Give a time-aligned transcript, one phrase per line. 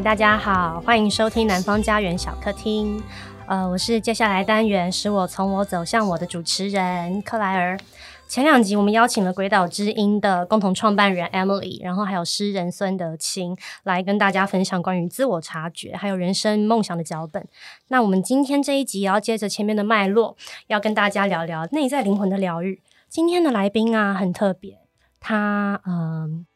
[0.00, 3.02] 大家好，欢迎收听南方家园小客厅。
[3.48, 7.76] 呃，我是接下来单元使我从我走向我的主持人克莱尔。
[8.28, 17.44] 前两集我们邀请了鬼岛之音的共同创办人 Emily，然后还有诗人孙德清来跟大家分享关于自我察觉还有人生梦想的脚本。
[17.88, 20.36] 那我们今天这一集也要接着前面的脉络，
[20.68, 22.80] 要跟大家聊聊内在灵魂的疗愈。
[23.08, 24.78] 今天的来宾啊，很特别，
[25.18, 26.46] 他嗯。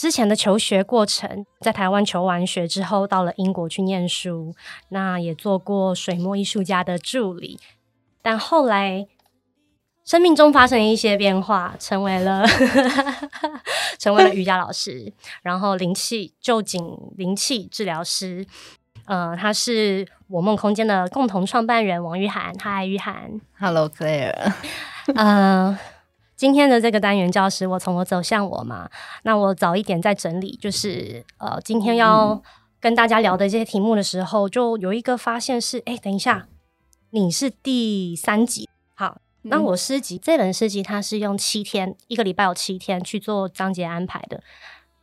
[0.00, 4.54] 之前的求学过程，在台湾求完学之后，到了英国去念书，
[4.88, 7.60] 那也做过水墨艺术家的助理，
[8.22, 9.06] 但后来
[10.02, 12.46] 生命中发生一些变化，成为了
[14.00, 16.82] 成为了瑜伽老师，然后灵气就景
[17.18, 18.46] 灵气治疗师，
[19.04, 24.54] 呃，他是我梦空间的共同创办人王玉涵，嗨，玉涵，Hello Claire，
[25.14, 25.76] 嗯。
[26.40, 28.88] 今天的这个单元叫使我从我走向我嘛，
[29.24, 32.42] 那我早一点在整理，就是呃，今天要
[32.80, 36.48] 跟大家聊的这些题目的时候，就有一个发现是，哎，等一下，
[37.10, 44.42] 你是第三集，好，那我诗集、嗯、这本诗集它是用七天，一个礼拜有七天去做章节安排的，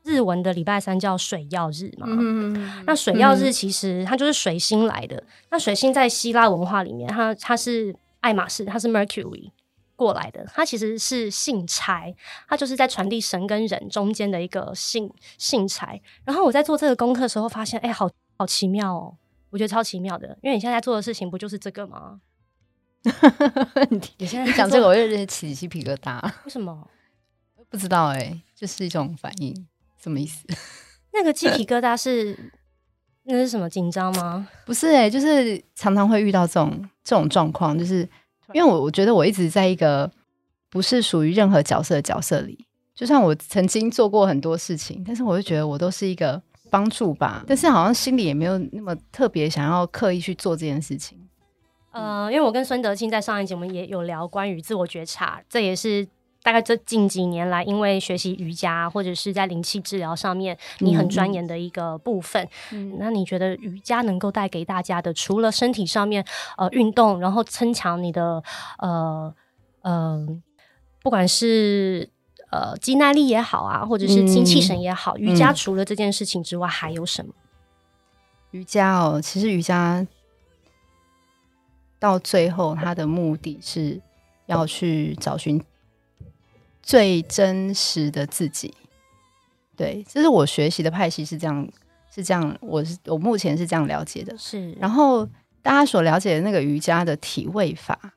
[0.06, 9.52] 日文的礼拜三叫水曜日嘛，嗯、那水曜日其实它就是水星来的，那水星在希腊文化里面，它它是爱马仕，它是 Mercury。
[9.98, 12.04] 过来的，他其实是信差，
[12.48, 16.00] 他就是在传递神跟人中间的一个信信差。
[16.24, 19.18] 然后我在做这个功课的时候，发现，哎、欸，好好奇妙哦，
[19.50, 22.22] 我觉得超奇妙的，因为你现在做的事情不就是这个吗？
[24.20, 26.24] 你现在讲这个，我有点起鸡皮疙瘩。
[26.46, 26.88] 为什么？
[27.68, 29.68] 不知道哎、欸，就是一种反应，
[30.00, 30.46] 什么意思？
[31.12, 32.54] 那个鸡皮疙瘩是
[33.24, 34.48] 那是什么紧张吗？
[34.64, 38.08] 不是哎、欸，就是常常会遇到这种这种状况，就是。
[38.54, 40.10] 因为我我觉得我一直在一个
[40.70, 42.66] 不是属于任何角色的角色里，
[42.96, 51.20] 就算我曾经做过很多事情，但是我就觉得我都是一个帮助吧，但是好像心里也没有那么特别想要刻意去做这件事情。
[51.92, 56.08] 呃，因为我跟孙德清在上一集我们也有聊关于自我觉察，这也是。
[56.48, 62.48] 大概这近几年来，因为学习瑜伽或者是在灵气治疗上面，你很钻研的一个部分。
[62.72, 66.26] 嗯，那你觉得瑜伽能够带给大家的，除了身体上面
[66.56, 68.42] 呃运动，然后增强你的
[68.78, 69.36] 呃
[69.82, 70.26] 呃，
[71.04, 72.10] 不管是
[72.50, 77.34] 呃肌耐力也好啊，或者是精气神也好，嗯，瑜伽除了这件事情之外，还有什么？
[78.52, 80.08] 瑜伽哦，其实瑜伽
[82.00, 84.02] 到最后，它的目的是
[84.46, 85.62] 要去找寻。
[86.88, 88.74] 最真实的自己，
[89.76, 91.70] 对，这是我学习的派系是这样，
[92.10, 94.34] 是这样，我是我目前是这样了解的。
[94.38, 95.26] 是，然后
[95.62, 98.14] 大家所了解的那个瑜伽的体位法，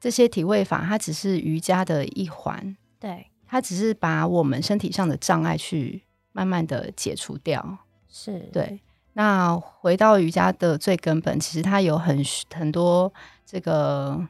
[0.00, 6.02] 这些体位法它只是瑜伽的一环，对，它只是把我们身体上的障碍去
[6.32, 7.78] 慢慢的解除掉。
[8.08, 8.80] 是对。
[9.12, 12.20] 那回到瑜伽的最根本，其实它有很
[12.52, 13.12] 很多
[13.46, 14.20] 这个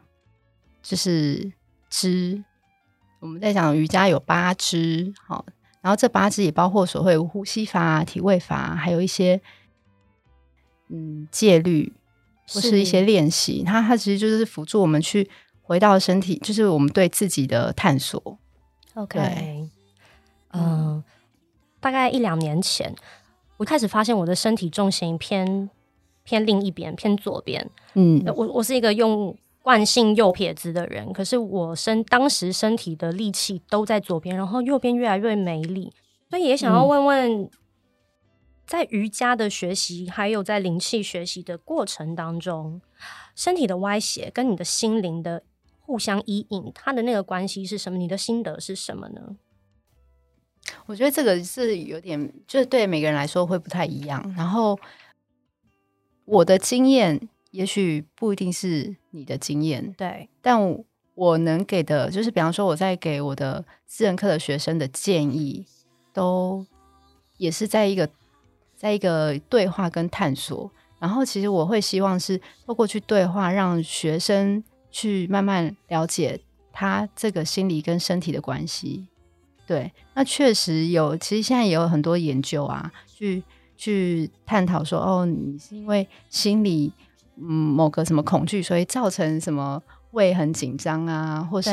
[0.82, 1.50] 就是
[1.88, 2.44] 知。
[3.22, 5.46] 我们在讲瑜伽有八支，好，
[5.80, 9.40] 然后这八支也包括所谓呼吸法、体位法，还有一些
[10.88, 11.92] 嗯戒律
[12.48, 13.62] 或是一些练习。
[13.62, 15.30] 它它其实就是辅助我们去
[15.62, 18.38] 回到身体，就是我们对自己的探索。
[18.94, 19.20] OK，
[20.50, 21.04] 嗯、呃，
[21.78, 22.92] 大概一两年前，
[23.56, 25.70] 我开始发现我的身体重心偏
[26.24, 27.70] 偏另一边，偏左边。
[27.94, 29.36] 嗯，我我是一个用。
[29.62, 35.92] 惯性右撇子的人，可是我身当时身体的力气都在左边，然后右边越来越没力，
[36.28, 37.50] 所以也想要问问，嗯、
[38.66, 42.80] 在瑜伽的学习还有在灵气学习的过程当中，
[43.36, 45.44] 身体的歪斜跟你的心灵的
[45.78, 47.96] 互相依应，它的那个关系是什么？
[47.96, 49.36] 你的心得是什么呢？
[50.86, 54.34] 我觉得这个是有点，就是对每个人来说会不太一样。
[54.36, 54.76] 然后
[56.24, 57.28] 我的经验。
[57.52, 60.58] 也许不一定是你的经验，对，但
[61.14, 65.66] 我能给的，就是比方说我在给我的私人课的学生的建议，
[66.14, 66.66] 都
[67.36, 68.08] 也是在一个
[68.74, 70.70] 在一个对话跟探索。
[70.98, 76.40] 然后，其实我会希望是透过去对话，让学生去慢慢了解
[76.72, 79.06] 他这个心理跟身体的关系。
[79.66, 83.42] 对，那确实有，其实现在也有很多研究啊，去
[83.76, 86.90] 去探讨说，哦，你是因为心理。
[87.36, 91.70] 嗯，某个什么恐惧，所以造成什么胃很紧张啊，或是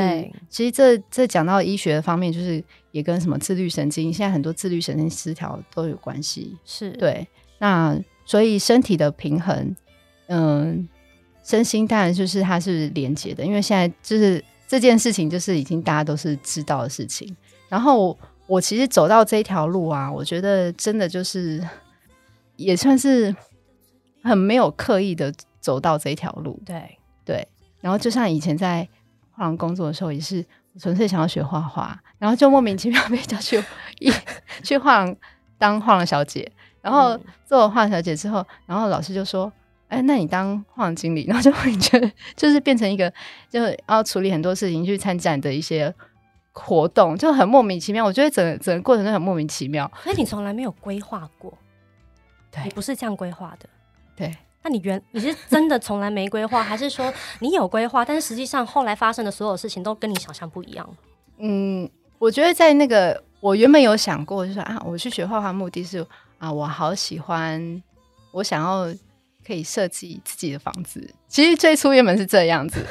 [0.50, 6.58] 其实这这讲到医学的方面，就是也跟什么自律神经，现在很多自律神经失调都有关系。
[6.66, 7.28] 是对，
[7.60, 9.76] 那所以身体的平衡，
[10.28, 10.88] 嗯，
[11.44, 17.36] 身心当然就是它是连接的，因为现在就是这件事情就是已经大家都是知道的事情。
[17.68, 21.64] 然后我，我其实走到这条路啊，我觉得真的就是。
[22.60, 23.34] 也算是
[24.22, 26.62] 很没有刻意的走到这条路。
[26.66, 27.48] 对对，
[27.82, 28.88] 然后就像以前在
[29.32, 30.46] 画廊工作的时候，也是
[30.80, 33.64] 纯粹想要学画画，然后就莫名其妙被叫去
[34.00, 34.12] 一
[34.64, 35.16] 去画廊
[35.58, 36.52] 当画廊小姐，
[36.82, 39.52] 然后做了画廊小姐之后，然后老师就说
[39.90, 43.12] ：“哎，那你当画廊经理。”然后就会觉得 就是变成一个，
[43.50, 45.94] 就要处理很多事情，去参加你的一些。
[46.52, 49.90] 活动就很莫名其妙，我觉得整个整个过程都很莫名其妙。
[50.04, 51.58] 所以你从来没有规划过，
[52.52, 53.70] 对，你不是这样规划的，
[54.14, 54.36] 对。
[54.64, 60.90] 那你原 你是真的从来没规划，还是说你有规划，但是实际上后来发生的所有事情都跟你想象不一样？
[61.38, 66.06] 嗯，我觉得在那个我原本有想过，就是啊，我去学画画目的是
[66.38, 67.84] 啊，我好喜欢，
[68.32, 68.88] 我想要。
[69.45, 71.13] 可以设计自己的房子。
[71.27, 72.83] 其实最初原本是这样子，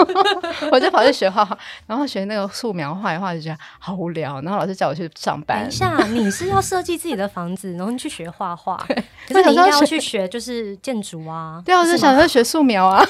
[0.72, 1.56] 我就跑去学画画，
[1.86, 4.40] 然后学那个素描画一画，就觉得好无聊。
[4.40, 5.60] 然后老师叫我去上班。
[5.60, 8.76] 等一下，你是要设计自己的房子，然后你去学画画？
[9.28, 11.62] 可是你应该要去学就是建筑啊。
[11.66, 13.04] 对啊，我就想说学素描啊。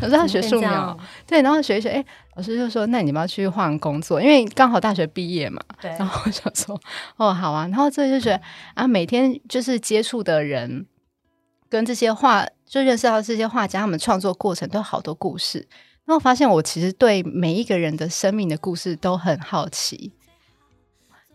[0.00, 0.96] 老师要学素描，
[1.26, 2.06] 对，然后学一学，哎、欸，
[2.36, 5.90] 老师就说：“那你们要去换工作，因为刚好大学毕业嘛。”对。
[5.98, 6.80] 然后我想说
[7.18, 8.40] ：“哦，好啊。”然后这就觉得
[8.74, 10.86] 啊，每天就是接触的人。
[11.74, 15.66] 跟这些画，就认识到这些画家，他们创作过程都有好多故事。
[16.04, 20.12] 然后发现，我其实对每一个人的生命的故事都很好奇。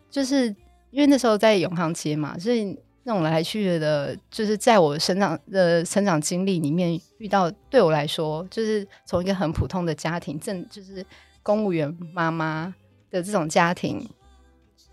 [0.10, 0.46] 就是
[0.92, 11.06] 因为那时候在永康街嘛，所以那种来来去去的，就是在我成长的成长经历里面遇到，对我来说，就是从一个很普通的家庭，正就是
[11.44, 12.74] 公务员妈妈
[13.12, 14.10] 的这种家庭。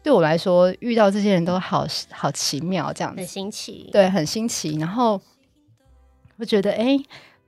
[0.03, 4.77] 对我来说，遇到这些人都好好奇妙，这样子很新奇，对，很新奇。
[4.79, 5.23] 然后。
[6.39, 6.99] 我觉得，哎，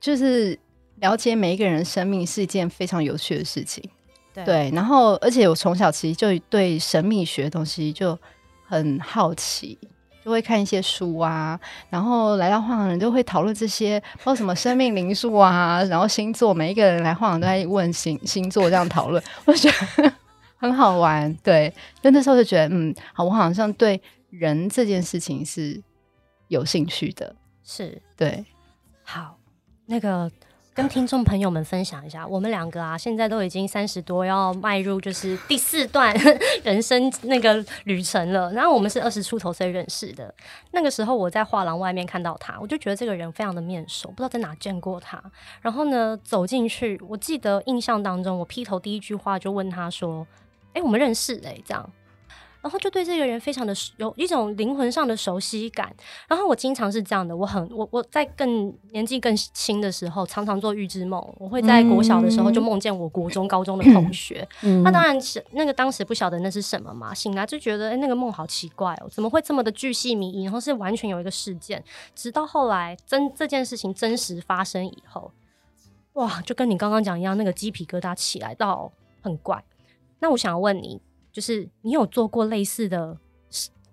[0.01, 0.59] 就是
[1.01, 3.83] 了解每一个人的生命是一件非常有趣的事情，
[4.33, 4.45] 对。
[4.45, 8.19] 对，然后，而且我从小其实就对神秘学的东西就
[8.67, 9.79] 很好奇，
[10.25, 11.59] 就会看一些书啊。
[11.91, 20.13] 然后来到画廊人就会讨论这些，包括什么生命灵数啊，然后星座，每一个人来画廊都在问星星座这样讨论，我觉得
[20.57, 21.33] 很好玩。
[21.43, 24.01] 对，就那时候就觉得，嗯，好，我好像对
[24.31, 25.81] 人这件事情是
[26.49, 28.45] 有兴趣的，是对。
[29.11, 29.39] 好，
[29.87, 30.31] 那个
[30.75, 36.15] 跟听众朋友们分享一下，我们两个啊，现在都已经三十多，要迈入就是第四段
[36.63, 38.53] 人生那个旅程了。
[38.53, 40.35] 然后我们是二十出头岁认识的，
[40.73, 45.19] 那个时候我在画廊外面看到他，我就觉得这个人非常的面熟，不知道在哪见过他。
[45.63, 50.27] 然后呢，走进去，我记得印象当中，我劈头第一句话就问他说
[50.77, 51.91] ：“哎、我们认识哎、？”这样。
[52.61, 55.95] 然后就对这个人非常的有一种灵魂上的熟悉感。
[56.27, 61.25] 然后我经常是这样的，我很我我在更年纪更轻的时候，常常做预知梦。
[61.39, 64.47] 我会在国小的时候就梦见我国中、高中的同 学。
[64.63, 70.45] 嗯、那当然是那个当时不晓得那是什么嘛，醒来就觉得哎，那个梦好奇怪哦，怎么会这么的巨细靡遗？
[70.45, 71.83] 然后是完全有一个事件。
[72.15, 75.31] 直到后来真这件事情真实发生以后，
[76.15, 78.91] 哇，就跟你刚刚讲一样，那个鸡皮疙瘩起来到
[79.23, 79.63] 很怪。
[80.19, 81.01] 那我想要问你。
[81.33, 83.17] 就是你有做过类似的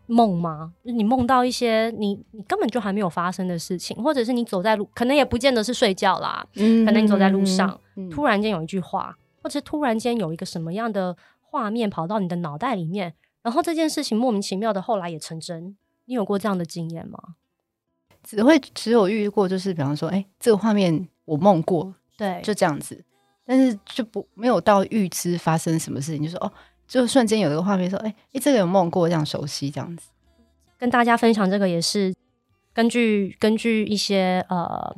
[0.07, 0.73] 梦吗？
[0.83, 15.75] 你梦到一些你你根本就还没有发生的事情，或者是你走在路，可能也不见得是睡觉啦，嗯、可能你走在路上，嗯、突然间有一句话，或者突然间有一个什么样的画面跑到你的脑袋里面，然后这件事情莫名其妙的后来也成真。
[16.05, 17.17] 你有过这样的经验吗？
[18.21, 23.03] 只会只有遇过，就是比方说，哎、欸，这个画面我梦过，对，就这样子，
[23.43, 26.51] 但是就不没有到预知发生什么事情，就说哦。
[26.87, 30.09] 就瞬间有一个画面说：“哎、欸，这个有梦过，这样熟悉，这样子。”
[30.77, 32.13] 跟大家分享这个也是
[32.73, 34.95] 根据根据一些呃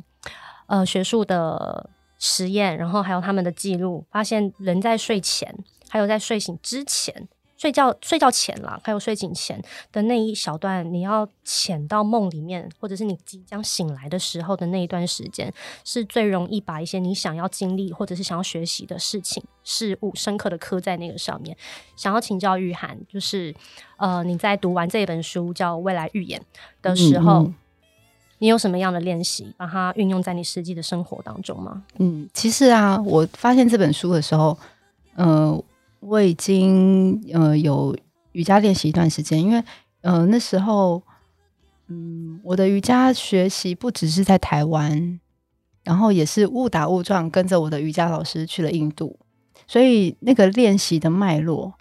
[0.66, 5.56] 呃学术的实验，然后还有他们的记录，发现人在睡前，
[5.88, 7.28] 还有在睡醒之前。
[7.58, 9.60] 睡觉睡觉前啦，还有睡醒前
[9.90, 15.52] 的那一小段，你要潜到梦里面，或者是你即将醒来的时候的那一段时间，
[15.84, 21.56] 是最容易把一些你想要经历或者是想要学习的事情、事物深刻的刻在那个上面。
[21.96, 23.52] 想要请教玉涵，就是
[23.96, 26.40] 呃，你在读完这本书叫《未来预言》
[26.80, 27.54] 的时候，嗯嗯，
[28.38, 31.82] 你有什么样的练习，把它运用在你实际的生活当中吗？
[31.98, 34.56] 嗯，其实啊，我发现这本书的时候，
[35.16, 35.64] 嗯、呃。
[36.00, 37.96] 我已经呃有
[38.32, 39.62] 瑜伽练习一段时间，因为
[40.00, 41.02] 呃那时候，
[41.88, 45.18] 嗯，我的瑜伽学习不只是在台湾，
[45.82, 49.18] 然后也是误打误撞跟着我的瑜伽老师去了印度，
[49.66, 51.74] 所以那个练习的脉络，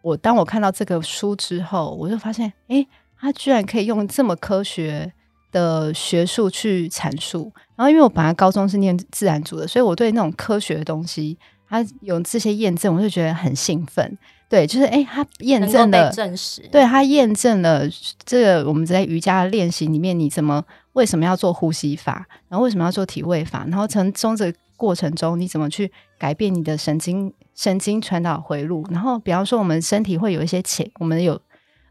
[0.00, 2.86] 我当我看到这个书之后，我就发现，诶，
[3.18, 5.12] 他居然可以用这么科学
[5.50, 7.52] 的学术去阐述。
[7.76, 11.36] 然后因为我本来高中是念自然组的，所以我对那种科学的东西。
[11.72, 14.18] 他有这些验证，我就觉得很兴奋。
[14.46, 17.84] 对，就是哎，他验证了，证实，对他验证了
[18.26, 20.62] 这个我们在瑜伽的练习里面，你怎么
[20.92, 31.40] 为什么要做呼吸法，然后为什么要做体位法，然后从中这个过程中你怎么去改变你的神经神经传导回路，然后比方说我们身体会有一些潜，我们有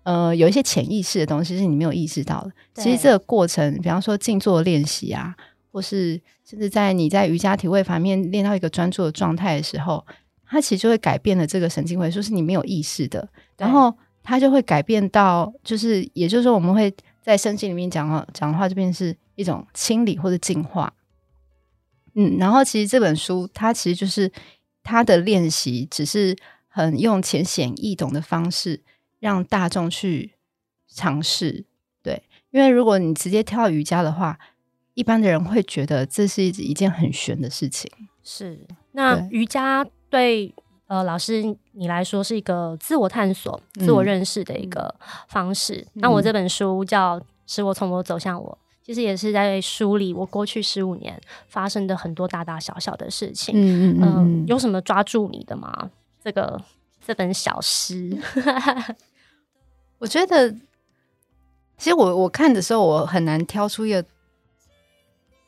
[0.03, 2.51] 呃有一些潜意识的东西是你没有意识到的，
[2.83, 5.35] 其实这个过程，比方说静坐练习啊。
[5.71, 10.05] 或是甚至在你在瑜伽体位方面练到一个专注的状态的时候，
[10.45, 13.27] 它其实就会改变了这个神经回路，是你没有意识的。
[13.57, 20.93] 然后它就会改变到，就是也就是说，我们会在圣经里面讲讲的话，这边是一种清理或者净化。
[22.15, 24.29] 嗯，然后其实这本书它其实就是
[24.83, 26.35] 它的练习，只是
[26.67, 28.81] 很用浅显易懂的方式
[29.19, 30.33] 让大众去
[30.87, 31.63] 尝试。
[32.03, 34.37] 对，因为如果你直接跳瑜伽的话。
[34.93, 37.89] 一般的人会觉得这是一件很玄的事情。
[38.23, 40.53] 是，那瑜伽对
[40.87, 44.93] 呃老师你来说是一个自我探索、嗯、自我认识的一个
[45.27, 45.75] 方式。
[45.95, 53.55] 嗯、那我这本书叫《使我从我走向我》，其实也是在梳理我过去十五年发生的很多大大小小的事情。
[53.57, 55.89] 嗯嗯、呃、有什么抓住你的吗？
[56.23, 56.61] 这个
[57.03, 58.15] 这本小诗，
[59.97, 60.51] 我觉得，
[61.77, 64.05] 其实我我看的时候，我很难挑出一个。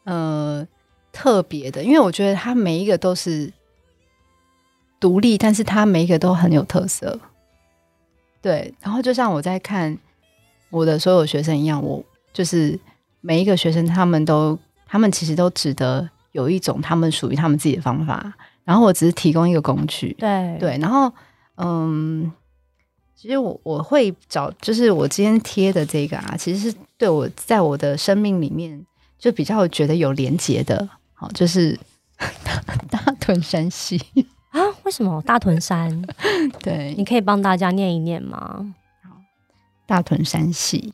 [0.04, 0.68] 呃，
[1.12, 3.52] 特别的，因为我觉得他每一个都是
[5.00, 7.20] 独立，但是他每一个都很有特色。
[8.42, 9.98] 对，然后就像我在看
[10.70, 12.78] 我的所有学生一样，我就是
[13.22, 18.34] 每一个学生，他们都，他们其实都值得有一种他们属于他们自己的方法。
[18.66, 20.78] 然后我只是提供一个工具，对对。
[20.80, 21.12] 然后，
[21.56, 22.32] 嗯，
[23.16, 28.86] 其实我我会找，就是我今天贴的这个啊，其实是对我在我的生命里面。
[29.24, 31.80] 就比较觉得有连结的，好，就是
[32.92, 33.98] 大屯山系
[34.50, 34.60] 啊？
[34.84, 36.02] 为什么大屯山？
[36.60, 38.76] 对，你可以帮大家念一念吗？
[39.02, 39.22] 好，
[39.86, 40.94] 大屯山系，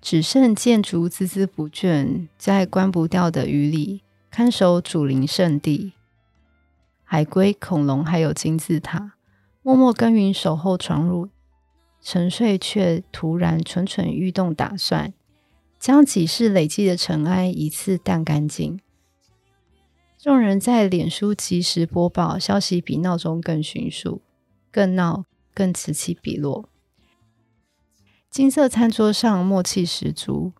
[0.00, 4.02] 只剩建筑孜孜不倦，在关不掉的雨里
[4.32, 5.92] 看守主灵圣地，
[7.04, 9.12] 海龟、恐龙还有金字塔，
[9.62, 11.28] 默默耕耘守候闯入，
[12.00, 15.12] 沉睡却突然蠢蠢欲动，打算。
[15.82, 18.78] 将几世累积的尘埃一次淡干净。
[20.16, 24.22] 众人在脸书即时播报消息，比闹钟更迅速、
[24.70, 26.68] 更闹、更此起彼落。
[28.30, 30.52] 金色餐桌上默契十足，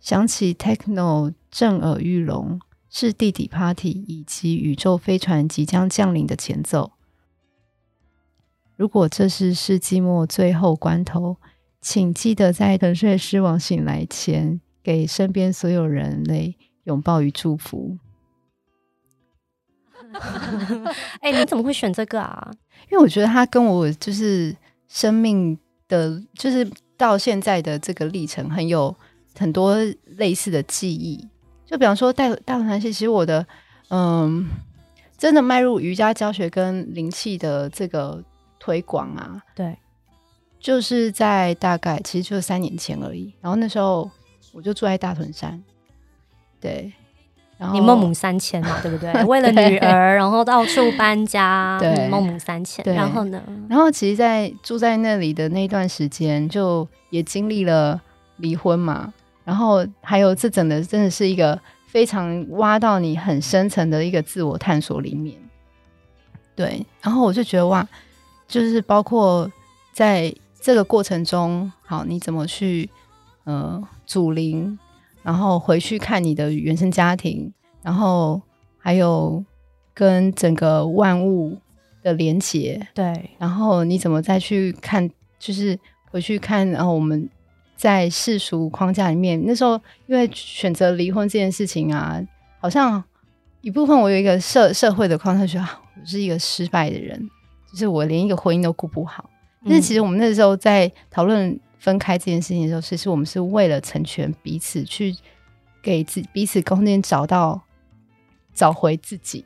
[0.00, 2.58] 响起 techno 震耳欲聋，
[2.90, 6.90] 是地底 party 以及宇宙飞船即将降临的前奏。
[8.74, 11.36] 如果这是世纪末最后关头。
[11.86, 17.96] 请记得在沉睡狮王醒来前，给身边所有人类拥抱与祝福。
[21.22, 22.50] 哎、欸，你怎么会选这个啊？
[22.90, 24.52] 因为我觉得它跟我就是
[24.88, 28.92] 生命的，就是到现在的这个历程，很有
[29.38, 29.76] 很多
[30.16, 31.24] 类似的记忆。
[31.64, 33.46] 就比方说大大屯山系，其实我的
[33.90, 34.44] 嗯，
[35.16, 38.24] 真的迈入瑜伽教学跟灵气的这个
[38.58, 39.78] 推广啊，对。
[40.58, 44.10] 就是在大概其实就三年前而已，然后那时候
[44.52, 45.62] 我就住在大屯山，
[46.60, 46.92] 对，
[47.56, 49.12] 然后你孟母三迁嘛， 对不对？
[49.24, 52.84] 为了女儿，然后到处搬家，对，孟母三迁。
[52.94, 53.40] 然后呢？
[53.68, 58.00] 然后其实，在住在那里的那段时间，就也经历了
[58.38, 59.12] 离婚嘛，
[59.44, 65.36] 然后还有这整的真的是一个非常挖到你很深层的一个自我探索里面，
[66.56, 66.84] 对。
[67.02, 67.86] 然后我就觉得哇，
[68.48, 69.48] 就是包括
[69.92, 70.34] 在。
[70.66, 72.90] 这个过程中，好，你怎么去
[73.44, 74.76] 呃祖灵，
[75.22, 78.42] 然后回去看你的原生家庭，然后
[78.76, 79.44] 还有
[79.94, 81.56] 跟整个万物
[82.02, 85.08] 的连结，对，然后你怎么再去看，
[85.38, 85.78] 就是
[86.10, 87.30] 回去看，然后我们
[87.76, 92.20] 在世俗框架里面，那时候因为选择离婚这件事情啊，
[92.58, 93.00] 好像
[93.60, 95.68] 一部分我有一个社社会的框架，觉得
[96.00, 97.30] 我是一个失败的人，
[97.70, 99.30] 就是我连一个婚姻都顾不好。
[99.60, 105.16] 那其实我们那时候在讨论分开这件事情的时候，其实我们是为了成全彼此，去
[105.82, 107.60] 给自彼此空间，找到
[108.54, 109.44] 找回自己。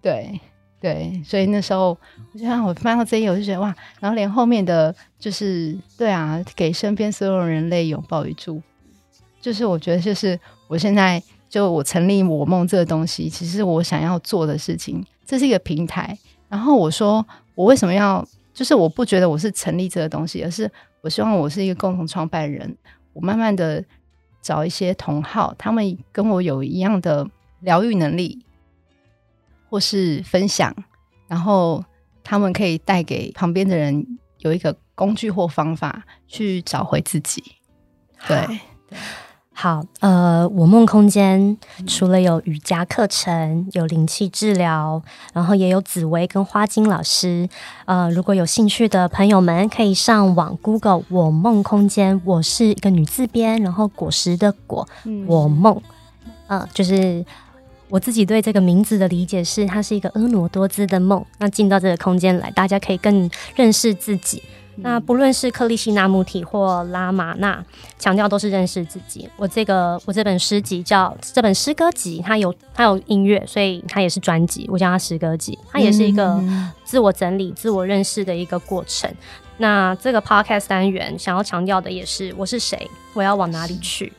[0.00, 0.40] 对
[0.80, 1.98] 对，所以那时候
[2.32, 8.62] 我就让我翻到这一页，我就觉得哇，然后连后面的就是对啊，给身边所有人类拥抱与祝福，
[9.40, 16.16] 就是我觉得就是我现在就我成立我梦这个东西，其实我想要做的事情，这是一个平台。
[16.48, 18.26] 然后我说我为什么要？
[18.58, 20.68] 就是我不觉得我是成立这个东西，而是
[21.00, 22.76] 我希望我是一个共同创办人。
[23.12, 23.84] 我慢慢的
[24.42, 27.24] 找一些同好，他们跟我有一样的
[27.60, 28.44] 疗愈能力，
[29.70, 30.74] 或是分享
[31.28, 31.84] 然后
[32.24, 37.40] 他们可以带给旁边的人有一个工具或方法去找回自己。
[38.26, 38.58] 对。
[39.60, 47.48] 好，呃，我梦空间除了有瑜伽课程，有灵气治疗，然后也有紫薇跟花精老师。
[47.84, 52.20] 呃，如果有兴趣的朋友们，可以上网 Google 我梦空间。
[52.24, 54.86] 我是一个女字边，然后果实的果，
[55.26, 55.82] 我梦。
[56.46, 57.26] 嗯、呃，就是
[57.88, 61.26] 我自己对这个名字的理解是，它是一个婀娜多姿的梦。
[61.38, 64.40] 那进到这个空间来，大家可以更认识自己。
[64.80, 67.64] 那不论是克利希那穆提或拉玛那，
[67.98, 69.28] 强调都是认识自己。
[69.36, 74.68] 我这个我这本诗集叫这本诗歌集，它有它有音乐，所以它也是专辑。
[74.70, 76.42] 我叫它诗歌集，它也是一个
[76.84, 79.12] 自我整理、自我认识的一个过程。
[79.60, 84.12] 那这个 podcast 单元想要强调的也是我是谁，我要往哪里去。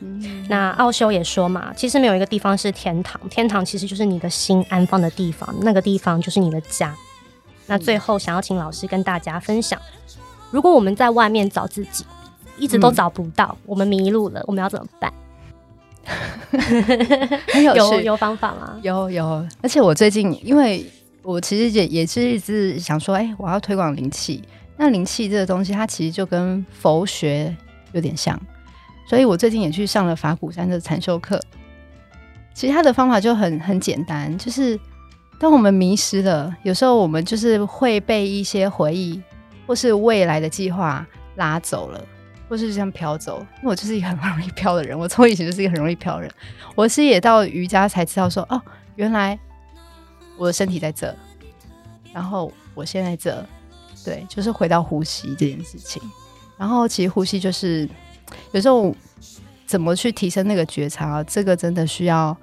[0.48, 6.94] 那奥修也说嘛，其实没有一个地方是天堂，天堂其实就是你的心安放的地方，那个地方就是你的家。
[7.66, 9.80] 那最后想要请老师跟大家分享。
[10.50, 12.04] 如果我们在外面找自己，
[12.58, 15.12] 一直都找不到，嗯、我们迷路了，我们要怎么办？
[17.52, 18.78] 很有趣，有有方法吗？
[18.82, 20.84] 有有，而且我最近，因为
[21.22, 24.42] 我其实也也是一直想说，哎、欸，我要推广灵气。
[24.76, 27.54] 那灵气这个东西，它其实就跟佛学
[27.92, 28.40] 有点像，
[29.06, 31.38] 所以我最近也去上了法鼓山的禅修课。
[32.54, 34.78] 其实他的方法就很很简单，就是
[35.38, 39.20] 当我们迷失了，有时候我们就是会被一些回忆。
[39.70, 42.04] 或是未来的计划拉走了，
[42.48, 43.38] 或是这样飘走。
[43.58, 46.30] 因为我就是一个很容易飘的人，我从以前就是一个很容易飘的人。
[46.74, 48.60] 我是也到瑜伽才知道说，哦，
[48.96, 49.38] 原来
[50.36, 51.14] 我的身体在这，
[52.12, 53.46] 然后我现在这，
[54.04, 56.02] 对，就是回到呼吸这件事情。
[56.58, 57.88] 然后其实呼吸就是
[58.50, 58.92] 有时候
[59.66, 62.36] 怎么去提升那个觉察，这个真的需要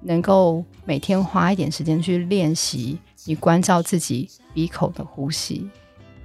[0.00, 5.68] 能够每天花一点时间去练习，你关照自己鼻口的呼吸。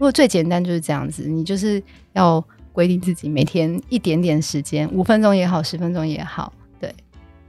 [0.02, 1.80] 如果最简单就是这样子，你就是
[2.14, 6.92] 要规定自己每天一点点时间，五分钟也好，十分钟也好，对。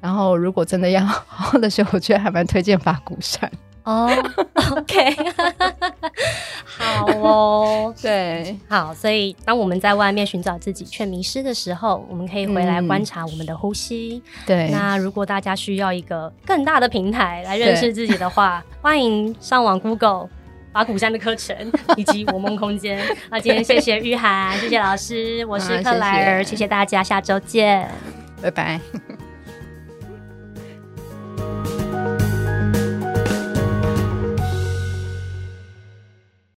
[0.03, 3.51] 然后如果真的要好好的学，我觉得还蛮推荐法鼓山
[3.85, 4.07] 哦。
[4.77, 5.17] OK，
[6.67, 8.93] 好哦， 对，好。
[8.93, 14.23] 所以当我们在外面寻找自己却迷失的时候，我们可以回来观察我们的呼吸。
[14.23, 14.69] 嗯、对。
[14.71, 20.29] 那如果大家需要一个更大的平台来认识自己的话，欢迎上网 Google。
[20.73, 21.55] 法鼓山的课程
[21.97, 23.01] 以及我梦空间。
[23.31, 27.89] 那今天谢谢玉涵，谢谢老师，我是克莱儿，谢谢，谢谢大家，下周见，
[28.41, 28.81] 拜拜。